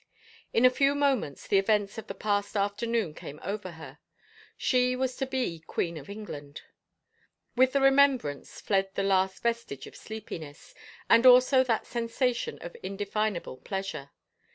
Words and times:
In 0.51 0.65
a 0.65 0.71
few 0.71 0.95
moments 0.95 1.45
the 1.45 1.59
events 1.59 1.99
of 1.99 2.07
the 2.07 2.15
past 2.15 2.57
afternoon 2.57 3.13
came 3.13 3.39
over 3.43 3.73
her. 3.73 3.99
She 4.57 4.95
was 4.95 5.15
to 5.17 5.27
be 5.27 5.59
Queen 5.59 5.95
of 5.95 6.09
England!... 6.09 6.63
With 7.55 7.73
the 7.73 7.81
remembrance 7.81 8.59
fled 8.61 8.89
the 8.95 9.03
last 9.03 9.43
vestige 9.43 9.85
of 9.85 9.95
sleepiness 9.95 10.73
and 11.07 11.27
also 11.27 11.63
that 11.65 11.85
sensation 11.85 12.57
of 12.63 12.75
indefinable 12.81 13.57
pleasure. 13.57 14.09